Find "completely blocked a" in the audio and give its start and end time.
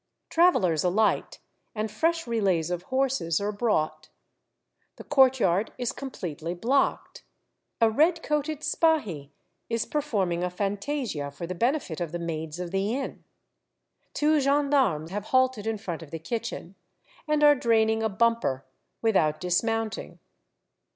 5.91-7.87